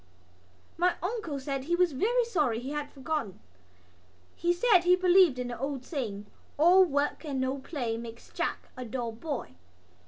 [0.77, 3.39] My uncle said he was very sorry he had forgotten.
[4.35, 6.25] He said he believed in the old saying:
[6.57, 9.49] "All work and no play makes Jack a dull boy."